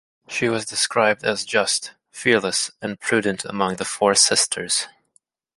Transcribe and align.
She 0.27 0.49
was 0.49 0.65
described 0.65 1.23
as 1.23 1.45
just, 1.45 1.91
fearless 2.09 2.71
and 2.81 2.99
prudent 2.99 3.45
among 3.45 3.75
the 3.75 3.85
four 3.85 4.15
sisters. 4.15 4.87